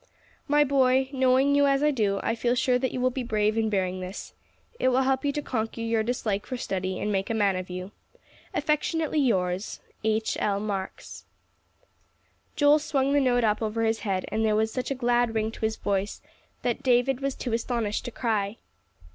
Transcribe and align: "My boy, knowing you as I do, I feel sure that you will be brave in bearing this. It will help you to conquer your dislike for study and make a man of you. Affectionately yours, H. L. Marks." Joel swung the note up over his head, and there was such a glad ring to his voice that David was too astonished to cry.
"My 0.47 0.63
boy, 0.63 1.09
knowing 1.13 1.53
you 1.53 1.67
as 1.67 1.83
I 1.83 1.91
do, 1.91 2.19
I 2.23 2.33
feel 2.33 2.55
sure 2.55 2.79
that 2.79 2.91
you 2.91 2.99
will 2.99 3.11
be 3.11 3.21
brave 3.21 3.55
in 3.55 3.69
bearing 3.69 3.99
this. 3.99 4.33
It 4.79 4.87
will 4.87 5.03
help 5.03 5.23
you 5.23 5.31
to 5.33 5.43
conquer 5.43 5.81
your 5.81 6.01
dislike 6.01 6.47
for 6.47 6.57
study 6.57 6.99
and 6.99 7.11
make 7.11 7.29
a 7.29 7.35
man 7.35 7.55
of 7.55 7.69
you. 7.69 7.91
Affectionately 8.51 9.19
yours, 9.19 9.79
H. 10.03 10.37
L. 10.41 10.59
Marks." 10.59 11.25
Joel 12.55 12.79
swung 12.79 13.13
the 13.13 13.21
note 13.21 13.43
up 13.43 13.61
over 13.61 13.83
his 13.83 13.99
head, 13.99 14.25
and 14.29 14.43
there 14.43 14.55
was 14.55 14.73
such 14.73 14.89
a 14.89 14.95
glad 14.95 15.35
ring 15.35 15.51
to 15.51 15.61
his 15.61 15.75
voice 15.75 16.19
that 16.63 16.81
David 16.81 17.19
was 17.19 17.35
too 17.35 17.53
astonished 17.53 18.03
to 18.05 18.09
cry. 18.11 18.57